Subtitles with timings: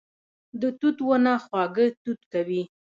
[0.61, 2.61] د توت ونه خواږه توت کوي